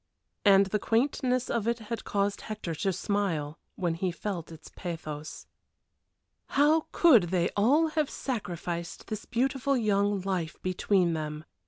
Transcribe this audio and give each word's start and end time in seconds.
And 0.43 0.65
the 0.65 0.79
quaintness 0.79 1.47
of 1.47 1.67
it 1.67 1.79
caused 2.05 2.41
Hector 2.41 2.73
to 2.73 2.91
smile 2.91 3.59
while 3.75 3.93
he 3.93 4.09
felt 4.11 4.51
its 4.51 4.71
pathos. 4.75 5.45
How 6.47 6.87
could 6.91 7.25
they 7.29 7.51
all 7.55 7.89
have 7.89 8.09
sacrificed 8.09 9.09
this 9.09 9.25
beautiful 9.25 9.77
young 9.77 10.19
life 10.21 10.59
between 10.63 11.13
them! 11.13 11.45